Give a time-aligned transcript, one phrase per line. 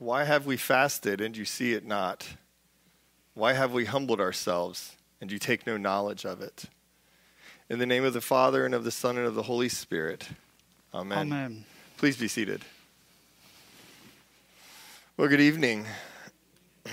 [0.00, 2.26] Why have we fasted and you see it not?
[3.34, 6.64] Why have we humbled ourselves and you take no knowledge of it?
[7.68, 10.26] In the name of the Father and of the Son and of the Holy Spirit.
[10.94, 11.18] Amen.
[11.18, 11.64] Amen.
[11.98, 12.62] Please be seated.
[15.18, 15.84] Well, good evening.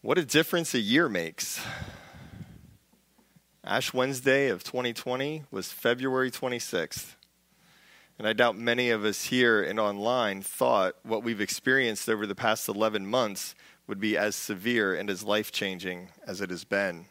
[0.00, 1.60] What a difference a year makes.
[3.62, 7.16] Ash Wednesday of 2020 was February 26th.
[8.18, 12.34] And I doubt many of us here and online thought what we've experienced over the
[12.34, 13.54] past 11 months
[13.86, 17.06] would be as severe and as life changing as it has been.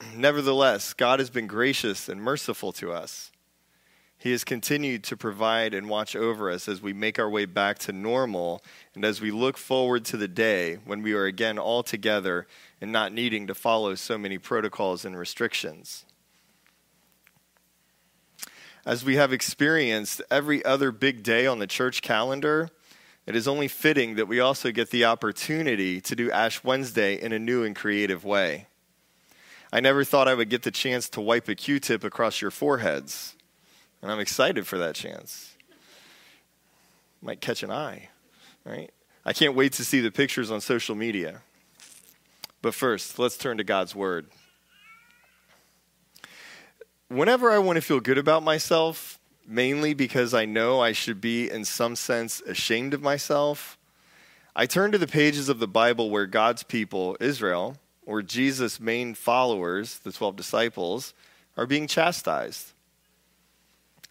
[0.16, 3.30] Nevertheless, God has been gracious and merciful to us.
[4.16, 7.78] He has continued to provide and watch over us as we make our way back
[7.80, 8.62] to normal
[8.94, 12.46] and as we look forward to the day when we are again all together
[12.80, 16.06] and not needing to follow so many protocols and restrictions.
[18.86, 22.68] As we have experienced every other big day on the church calendar,
[23.26, 27.32] it is only fitting that we also get the opportunity to do Ash Wednesday in
[27.32, 28.66] a new and creative way.
[29.72, 32.50] I never thought I would get the chance to wipe a Q tip across your
[32.50, 33.34] foreheads,
[34.02, 35.56] and I'm excited for that chance.
[37.22, 38.10] Might catch an eye,
[38.66, 38.90] right?
[39.24, 41.40] I can't wait to see the pictures on social media.
[42.60, 44.26] But first, let's turn to God's Word.
[47.08, 51.50] Whenever I want to feel good about myself, mainly because I know I should be,
[51.50, 53.78] in some sense, ashamed of myself,
[54.56, 59.14] I turn to the pages of the Bible where God's people, Israel, or Jesus' main
[59.14, 61.12] followers, the 12 disciples,
[61.56, 62.72] are being chastised.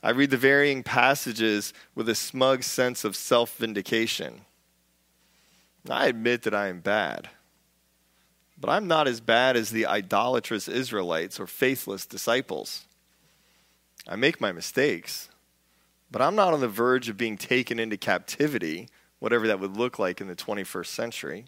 [0.03, 4.41] I read the varying passages with a smug sense of self vindication.
[5.89, 7.29] I admit that I am bad,
[8.59, 12.85] but I'm not as bad as the idolatrous Israelites or faithless disciples.
[14.07, 15.29] I make my mistakes,
[16.11, 18.87] but I'm not on the verge of being taken into captivity,
[19.19, 21.45] whatever that would look like in the 21st century.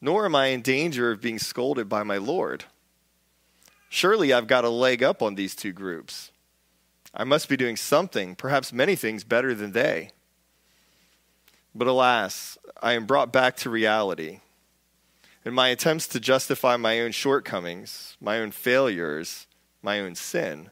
[0.00, 2.64] Nor am I in danger of being scolded by my Lord.
[3.88, 6.32] Surely I've got a leg up on these two groups.
[7.14, 10.10] I must be doing something, perhaps many things, better than they.
[11.74, 14.40] But alas, I am brought back to reality.
[15.44, 19.46] In my attempts to justify my own shortcomings, my own failures,
[19.82, 20.70] my own sin,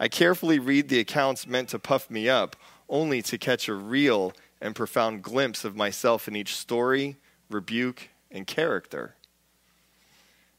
[0.00, 2.56] I carefully read the accounts meant to puff me up,
[2.88, 7.16] only to catch a real and profound glimpse of myself in each story,
[7.48, 9.14] rebuke, and character.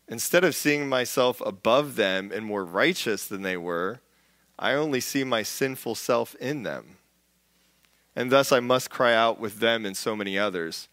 [0.08, 4.00] Instead of seeing myself above them and more righteous than they were,
[4.60, 6.98] I only see my sinful self in them.
[8.16, 10.88] And thus I must cry out with them and so many others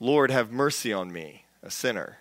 [0.00, 2.18] Lord, have mercy on me, a sinner.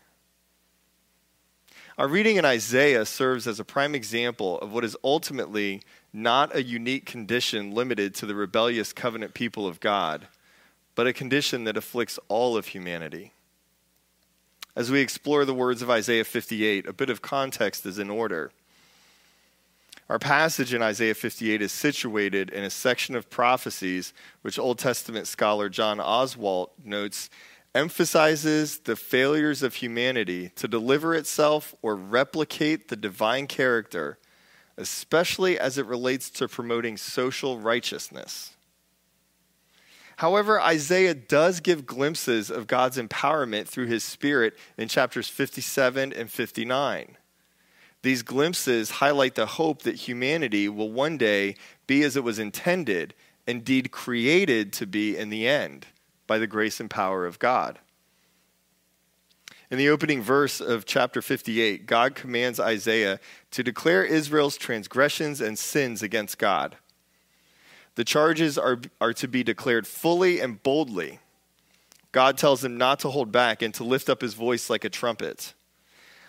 [1.98, 6.64] Our reading in Isaiah serves as a prime example of what is ultimately not a
[6.64, 10.28] unique condition limited to the rebellious covenant people of God,
[10.96, 13.32] but a condition that afflicts all of humanity.
[14.76, 18.52] As we explore the words of Isaiah 58, a bit of context is in order.
[20.10, 25.28] Our passage in Isaiah 58 is situated in a section of prophecies which Old Testament
[25.28, 27.30] scholar John Oswalt notes
[27.76, 34.18] emphasizes the failures of humanity to deliver itself or replicate the divine character,
[34.78, 38.56] especially as it relates to promoting social righteousness.
[40.18, 46.30] However, Isaiah does give glimpses of God's empowerment through his Spirit in chapters 57 and
[46.30, 47.18] 59.
[48.04, 51.56] These glimpses highlight the hope that humanity will one day
[51.88, 53.16] be as it was intended,
[53.48, 55.88] indeed created to be in the end
[56.28, 57.80] by the grace and power of God.
[59.70, 63.20] In the opening verse of chapter 58, God commands Isaiah
[63.52, 66.78] to declare Israel's transgressions and sins against God.
[67.96, 71.20] The charges are, are to be declared fully and boldly.
[72.12, 74.90] God tells him not to hold back and to lift up his voice like a
[74.90, 75.54] trumpet.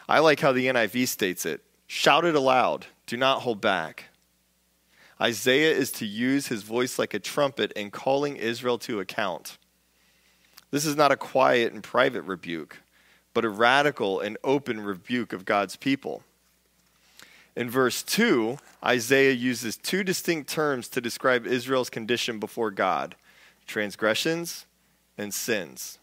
[0.09, 4.05] I like how the NIV states it shout it aloud, do not hold back.
[5.21, 9.59] Isaiah is to use his voice like a trumpet in calling Israel to account.
[10.75, 12.79] This is not a quiet and private rebuke,
[13.33, 16.25] but a radical and open rebuke of God's people.
[17.55, 23.15] In verse 2, Isaiah uses two distinct terms to describe Israel's condition before God
[23.69, 24.67] transgressions
[25.17, 26.01] and sins.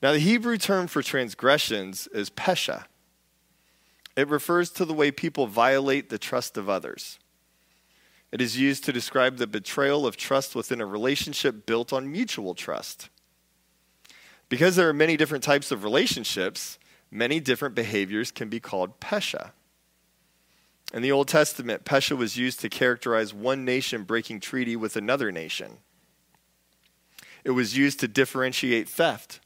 [0.00, 2.86] Now, the Hebrew term for transgressions is pesha.
[4.16, 7.18] It refers to the way people violate the trust of others.
[8.32, 12.54] It is used to describe the betrayal of trust within a relationship built on mutual
[12.54, 13.10] trust.
[14.48, 16.78] Because there are many different types of relationships,
[17.10, 19.50] many different behaviors can be called pesha.
[20.94, 25.32] In the Old Testament, Pesha was used to characterize one nation breaking treaty with another
[25.32, 25.78] nation.
[27.44, 29.40] It was used to differentiate theft.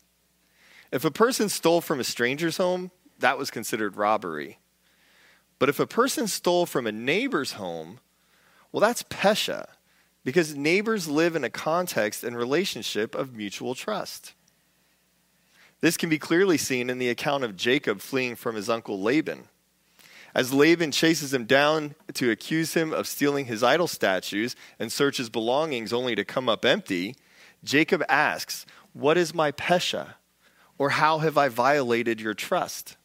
[0.92, 4.58] If a person stole from a stranger's home, that was considered robbery.
[5.58, 8.00] But if a person stole from a neighbor's home,
[8.72, 9.66] well, that's Pesha,
[10.24, 14.34] because neighbors live in a context and relationship of mutual trust.
[15.80, 19.48] This can be clearly seen in the account of Jacob fleeing from his uncle Laban.
[20.34, 25.28] As Laban chases him down to accuse him of stealing his idol statues and searches
[25.28, 27.16] belongings only to come up empty,
[27.64, 30.14] Jacob asks, What is my Pesha?
[30.78, 32.96] Or how have I violated your trust?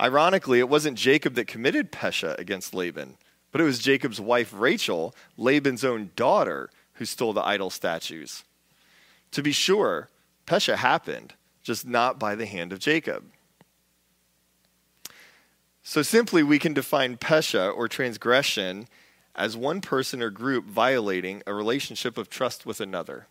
[0.00, 3.16] Ironically, it wasn't Jacob that committed Pesha against Laban,
[3.50, 8.44] but it was Jacob's wife Rachel, Laban's own daughter, who stole the idol statues.
[9.32, 10.08] To be sure,
[10.46, 13.24] Pesha happened, just not by the hand of Jacob.
[15.82, 18.86] So simply, we can define Pesha or transgression
[19.34, 23.26] as one person or group violating a relationship of trust with another.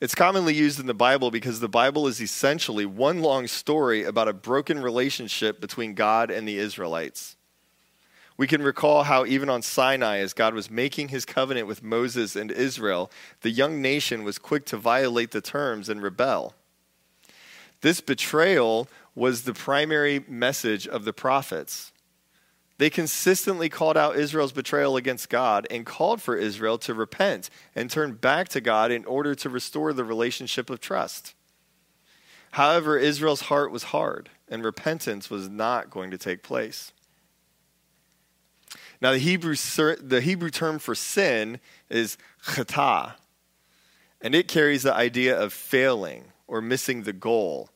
[0.00, 4.28] It's commonly used in the Bible because the Bible is essentially one long story about
[4.28, 7.36] a broken relationship between God and the Israelites.
[8.36, 12.36] We can recall how, even on Sinai, as God was making his covenant with Moses
[12.36, 13.10] and Israel,
[13.40, 16.54] the young nation was quick to violate the terms and rebel.
[17.86, 21.92] This betrayal was the primary message of the prophets.
[22.78, 27.88] They consistently called out Israel's betrayal against God and called for Israel to repent and
[27.88, 31.36] turn back to God in order to restore the relationship of trust.
[32.50, 36.92] However, Israel's heart was hard, and repentance was not going to take place.
[39.00, 43.12] Now, the Hebrew, the Hebrew term for sin is chata,
[44.20, 47.70] and it carries the idea of failing or missing the goal,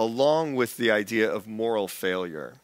[0.00, 2.54] along with the idea of moral failure.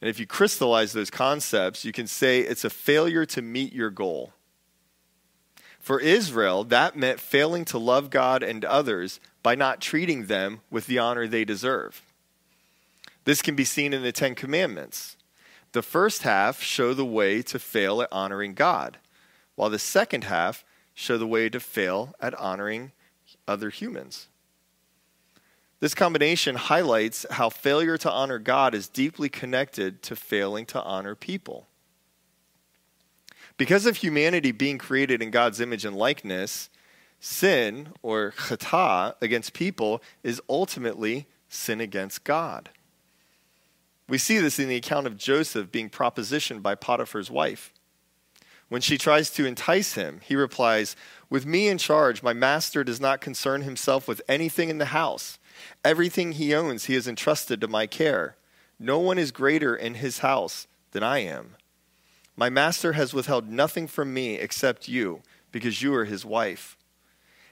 [0.00, 3.90] And if you crystallize those concepts, you can say it's a failure to meet your
[3.90, 4.32] goal.
[5.78, 10.86] For Israel, that meant failing to love God and others by not treating them with
[10.86, 12.00] the honor they deserve.
[13.24, 15.18] This can be seen in the Ten Commandments.
[15.72, 18.96] The first half show the way to fail at honoring God,
[19.56, 22.92] while the second half show the way to fail at honoring
[23.46, 24.28] other humans.
[25.84, 31.14] This combination highlights how failure to honor God is deeply connected to failing to honor
[31.14, 31.66] people.
[33.58, 36.70] Because of humanity being created in God's image and likeness,
[37.20, 42.70] sin, or chata, against people is ultimately sin against God.
[44.08, 47.74] We see this in the account of Joseph being propositioned by Potiphar's wife.
[48.70, 50.96] When she tries to entice him, he replies,
[51.28, 55.38] With me in charge, my master does not concern himself with anything in the house.
[55.84, 58.36] Everything he owns, he has entrusted to my care.
[58.78, 61.56] No one is greater in his house than I am.
[62.36, 65.22] My master has withheld nothing from me except you,
[65.52, 66.76] because you are his wife.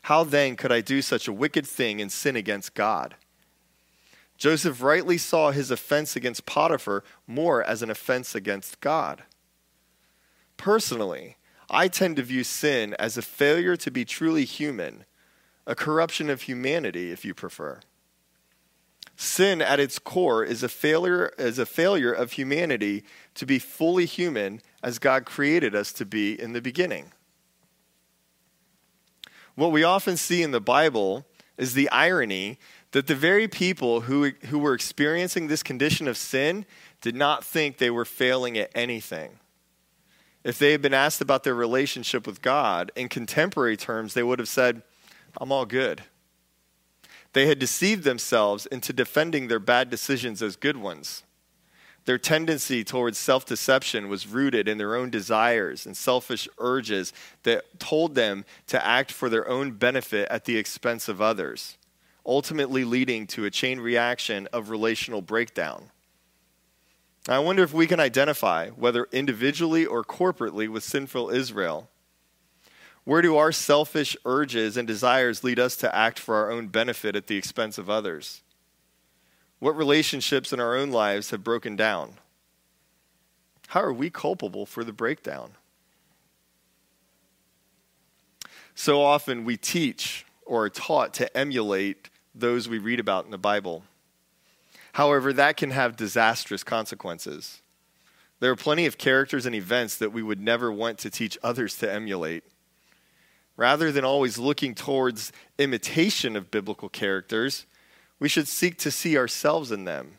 [0.02, 3.14] How then could I do such a wicked thing and sin against God?
[4.36, 9.22] Joseph rightly saw his offense against Potiphar more as an offense against God.
[10.56, 11.36] Personally,
[11.70, 15.04] I tend to view sin as a failure to be truly human,
[15.64, 17.80] a corruption of humanity, if you prefer.
[19.22, 23.04] Sin at its core is a failure is a failure of humanity
[23.36, 27.12] to be fully human as God created us to be in the beginning.
[29.54, 31.24] What we often see in the Bible
[31.56, 32.58] is the irony
[32.90, 36.66] that the very people who, who were experiencing this condition of sin
[37.00, 39.38] did not think they were failing at anything.
[40.42, 44.40] If they had been asked about their relationship with God in contemporary terms, they would
[44.40, 44.82] have said,
[45.40, 46.02] I'm all good.
[47.32, 51.22] They had deceived themselves into defending their bad decisions as good ones.
[52.04, 57.12] Their tendency towards self deception was rooted in their own desires and selfish urges
[57.44, 61.78] that told them to act for their own benefit at the expense of others,
[62.26, 65.90] ultimately leading to a chain reaction of relational breakdown.
[67.28, 71.88] I wonder if we can identify, whether individually or corporately, with sinful Israel
[73.04, 77.16] where do our selfish urges and desires lead us to act for our own benefit
[77.16, 78.42] at the expense of others?
[79.58, 82.14] What relationships in our own lives have broken down?
[83.68, 85.52] How are we culpable for the breakdown?
[88.74, 93.38] So often we teach or are taught to emulate those we read about in the
[93.38, 93.84] Bible.
[94.94, 97.62] However, that can have disastrous consequences.
[98.40, 101.76] There are plenty of characters and events that we would never want to teach others
[101.78, 102.44] to emulate.
[103.56, 107.66] Rather than always looking towards imitation of biblical characters,
[108.18, 110.18] we should seek to see ourselves in them.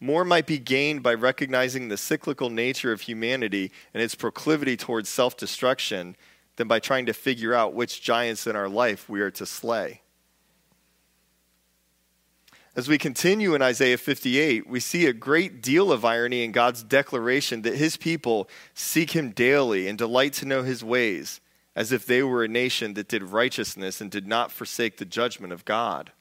[0.00, 5.08] more might be gained by recognizing the cyclical nature of humanity and its proclivity towards
[5.08, 6.16] self destruction
[6.56, 10.02] than by trying to figure out which giants in our life we are to slay.
[12.74, 16.82] As we continue in Isaiah 58, we see a great deal of irony in God's
[16.82, 21.41] declaration that his people seek him daily and delight to know his ways,
[21.74, 25.52] as if they were a nation that did righteousness and did not forsake the judgment
[25.52, 26.12] of God.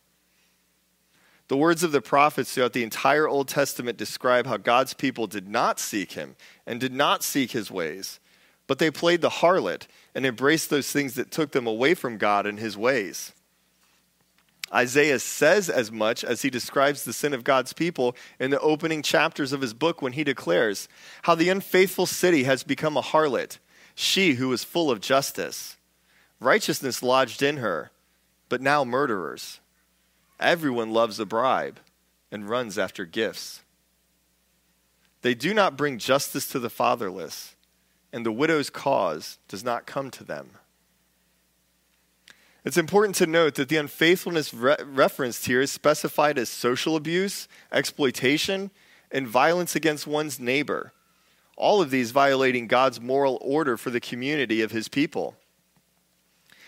[1.47, 5.49] The words of the prophets throughout the entire Old Testament describe how God's people did
[5.49, 8.21] not seek him and did not seek his ways,
[8.67, 12.45] but they played the harlot and embraced those things that took them away from God
[12.45, 13.33] and his ways.
[14.73, 19.01] Isaiah says as much as he describes the sin of God's people in the opening
[19.01, 20.87] chapters of his book when he declares
[21.23, 23.57] how the unfaithful city has become a harlot,
[23.95, 25.77] she who was full of justice.
[26.39, 27.91] Righteousness lodged in her,
[28.49, 29.59] but now murderers.
[30.39, 31.79] Everyone loves a bribe
[32.31, 33.61] and runs after gifts.
[35.21, 37.55] They do not bring justice to the fatherless,
[38.11, 40.51] and the widow's cause does not come to them.
[42.63, 47.47] It's important to note that the unfaithfulness re- referenced here is specified as social abuse,
[47.71, 48.69] exploitation,
[49.11, 50.93] and violence against one's neighbor.
[51.61, 55.35] All of these violating God's moral order for the community of his people.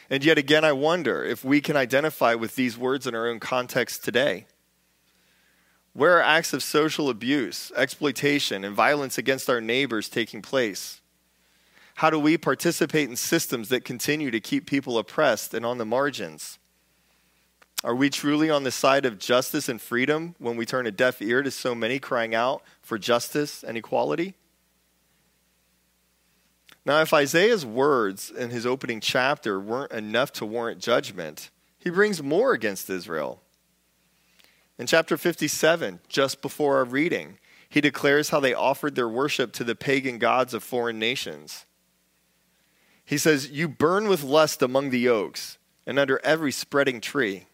[0.07, 3.39] And yet again, I wonder if we can identify with these words in our own
[3.39, 4.45] context today.
[5.93, 11.01] Where are acts of social abuse, exploitation, and violence against our neighbors taking place?
[11.95, 15.85] How do we participate in systems that continue to keep people oppressed and on the
[15.85, 16.59] margins?
[17.83, 21.19] Are we truly on the side of justice and freedom when we turn a deaf
[21.19, 24.35] ear to so many crying out for justice and equality?
[26.85, 31.49] Now, if Isaiah's words in his opening chapter weren't enough to warrant judgment,
[31.79, 33.41] he brings more against Israel.
[34.77, 37.37] In chapter 57, just before our reading,
[37.69, 41.65] he declares how they offered their worship to the pagan gods of foreign nations.
[43.05, 47.45] He says, You burn with lust among the oaks and under every spreading tree.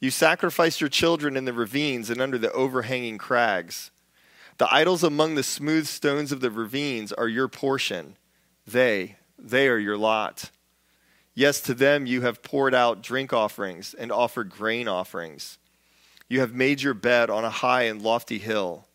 [0.00, 3.90] You sacrifice your children in the ravines and under the overhanging crags.
[4.58, 8.16] The idols among the smooth stones of the ravines are your portion.
[8.66, 10.50] They, they are your lot.
[11.34, 15.58] Yes, to them you have poured out drink offerings and offered grain offerings.
[16.28, 18.86] You have made your bed on a high and lofty hill.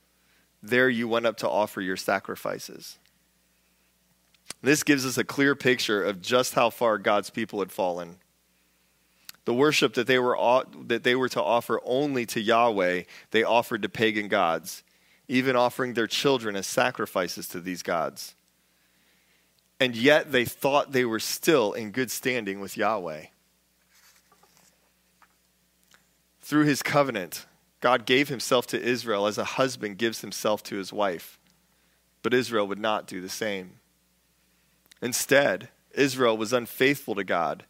[0.61, 2.97] There you went up to offer your sacrifices.
[4.61, 8.17] This gives us a clear picture of just how far God's people had fallen.
[9.45, 10.37] The worship that they were,
[10.85, 14.83] that they were to offer only to Yahweh, they offered to pagan gods,
[15.27, 18.35] even offering their children as sacrifices to these gods.
[19.81, 23.25] And yet they thought they were still in good standing with Yahweh.
[26.39, 27.47] Through his covenant,
[27.79, 31.39] God gave himself to Israel as a husband gives himself to his wife.
[32.21, 33.79] But Israel would not do the same.
[35.01, 37.63] Instead, Israel was unfaithful to God.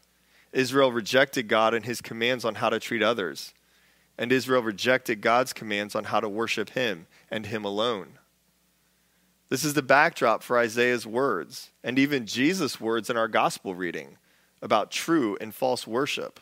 [0.51, 3.53] Israel rejected God and his commands on how to treat others.
[4.18, 8.20] And Israel rejected God's commands on how to worship him and him alone.
[9.51, 14.15] This is the backdrop for Isaiah's words and even Jesus' words in our gospel reading
[14.62, 16.39] about true and false worship.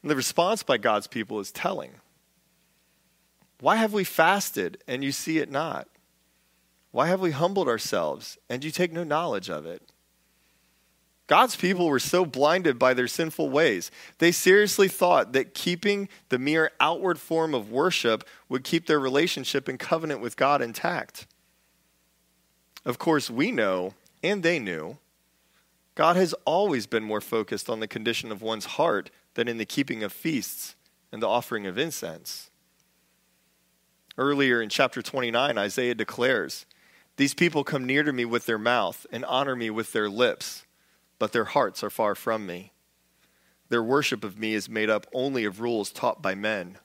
[0.00, 1.90] And the response by God's people is telling.
[3.60, 5.86] Why have we fasted and you see it not?
[6.92, 9.82] Why have we humbled ourselves and you take no knowledge of it?
[11.26, 13.90] God's people were so blinded by their sinful ways.
[14.18, 19.66] They seriously thought that keeping the mere outward form of worship would keep their relationship
[19.66, 21.26] and covenant with God intact.
[22.84, 24.98] Of course, we know, and they knew,
[25.94, 29.64] God has always been more focused on the condition of one's heart than in the
[29.64, 30.74] keeping of feasts
[31.10, 32.50] and the offering of incense.
[34.18, 36.66] Earlier in chapter 29, Isaiah declares,
[37.16, 40.66] these people come near to me with their mouth and honor me with their lips,
[41.18, 42.72] but their hearts are far from me.
[43.68, 46.78] Their worship of me is made up only of rules taught by men.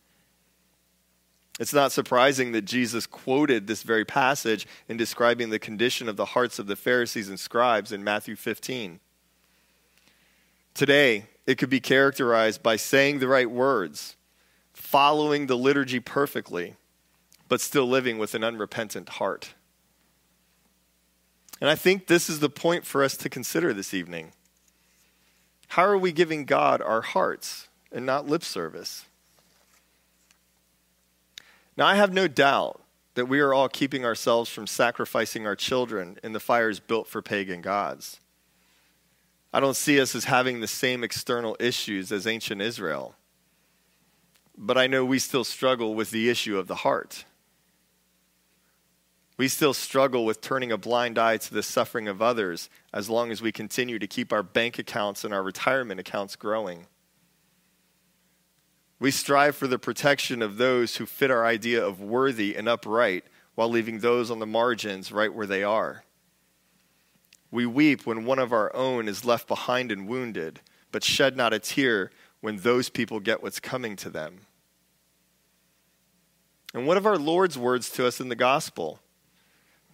[1.59, 6.25] It's not surprising that Jesus quoted this very passage in describing the condition of the
[6.25, 9.01] hearts of the Pharisees and scribes in Matthew 15.
[10.73, 14.15] Today, it could be characterized by saying the right words,
[14.71, 16.75] following the liturgy perfectly,
[17.49, 19.53] but still living with an unrepentant heart.
[21.61, 24.31] And I think this is the point for us to consider this evening.
[25.69, 29.05] How are we giving God our hearts and not lip service?
[31.77, 32.81] Now, I have no doubt
[33.15, 37.21] that we are all keeping ourselves from sacrificing our children in the fires built for
[37.21, 38.19] pagan gods.
[39.51, 43.15] I don't see us as having the same external issues as ancient Israel.
[44.57, 47.25] But I know we still struggle with the issue of the heart.
[49.39, 53.31] We still struggle with turning a blind eye to the suffering of others as long
[53.31, 56.87] as we continue to keep our bank accounts and our retirement accounts growing.
[58.99, 63.23] We strive for the protection of those who fit our idea of worthy and upright
[63.55, 66.03] while leaving those on the margins right where they are.
[67.49, 70.59] We weep when one of our own is left behind and wounded,
[70.91, 74.41] but shed not a tear when those people get what's coming to them.
[76.73, 78.99] And what of our Lord's words to us in the gospel?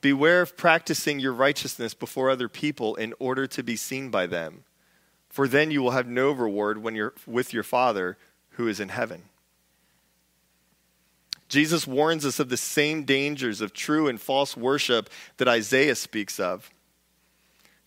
[0.05, 4.63] Beware of practicing your righteousness before other people in order to be seen by them,
[5.29, 8.15] for then you will have no reward when you're with your Father
[8.51, 9.23] who is in heaven.
[11.49, 16.39] Jesus warns us of the same dangers of true and false worship that Isaiah speaks
[16.39, 16.69] of.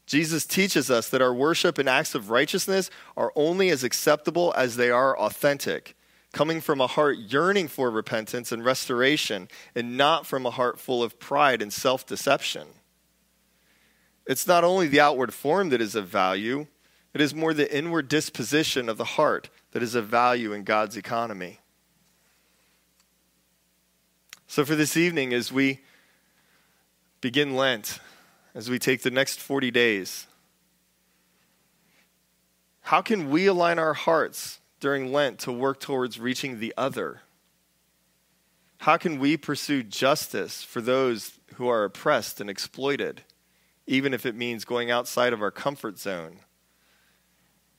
[0.04, 4.74] Jesus teaches us that our worship and acts of righteousness are only as acceptable as
[4.74, 5.96] they are authentic,
[6.32, 11.02] coming from a heart yearning for repentance and restoration, and not from a heart full
[11.02, 12.68] of pride and self deception.
[14.26, 16.66] It's not only the outward form that is of value,
[17.14, 20.96] it is more the inward disposition of the heart that is of value in God's
[20.96, 21.60] economy.
[24.46, 25.80] So, for this evening, as we
[27.20, 28.00] begin Lent,
[28.54, 30.26] as we take the next 40 days,
[32.82, 37.22] how can we align our hearts during Lent to work towards reaching the other?
[38.78, 43.22] How can we pursue justice for those who are oppressed and exploited,
[43.86, 46.38] even if it means going outside of our comfort zone?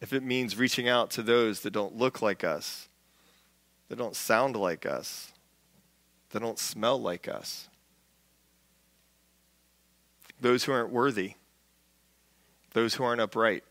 [0.01, 2.87] If it means reaching out to those that don't look like us,
[3.87, 5.31] that don't sound like us,
[6.29, 7.69] that don't smell like us,
[10.39, 11.33] those who aren't worthy,
[12.73, 13.63] those who aren't upright.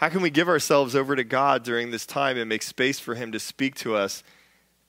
[0.00, 3.14] How can we give ourselves over to God during this time and make space for
[3.14, 4.22] Him to speak to us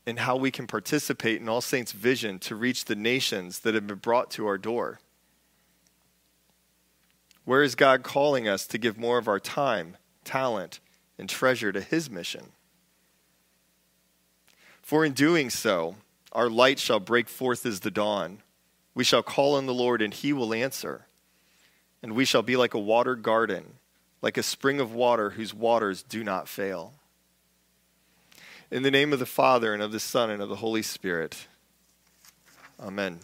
[0.06, 3.88] and how we can participate in All Saints' vision to reach the nations that have
[3.88, 5.02] been brought to our door?
[7.44, 10.80] Where is God calling us to give more of our time, talent,
[11.20, 12.54] and treasure to His mission?
[14.82, 15.98] For in doing so,
[16.32, 18.38] our light shall break forth as the dawn.
[18.96, 21.06] We shall call on the Lord, and He will answer.
[22.02, 23.74] And we shall be like a watered garden,
[24.22, 26.94] like a spring of water whose waters do not fail.
[28.70, 31.48] In the name of the Father, and of the Son, and of the Holy Spirit.
[32.80, 33.20] Amen.